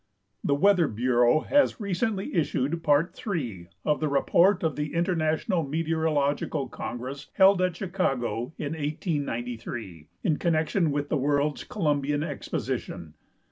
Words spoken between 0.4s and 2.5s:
The Weather Bureau has recently